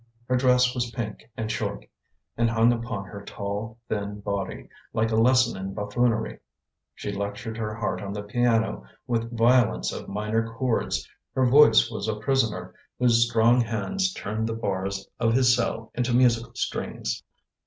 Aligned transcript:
Her 0.25 0.35
dress 0.35 0.73
was 0.73 0.89
pink 0.89 1.29
and 1.37 1.51
short, 1.51 1.85
And 2.35 2.49
hung 2.49 2.73
upon 2.73 3.05
her 3.05 3.23
tall, 3.23 3.77
thin 3.87 4.19
body, 4.21 4.67
Like 4.93 5.11
a 5.11 5.15
lesson 5.15 5.55
in 5.55 5.75
buffoonery. 5.75 6.39
She 6.95 7.11
lectured 7.11 7.55
her 7.57 7.75
heart 7.75 8.01
on 8.01 8.11
the 8.11 8.23
piano 8.23 8.83
With 9.05 9.37
violence 9.37 9.91
of 9.93 10.09
minor 10.09 10.55
chords. 10.55 11.07
Her 11.35 11.45
voice 11.45 11.91
was 11.91 12.07
a 12.07 12.15
prisoner 12.15 12.73
Whose 12.97 13.29
strong 13.29 13.61
hands 13.61 14.11
turned 14.11 14.47
the 14.49 14.55
bars 14.55 15.07
of 15.19 15.33
his 15.35 15.55
cell 15.55 15.91
Into 15.93 16.15
musical 16.15 16.55
strings. 16.55 17.21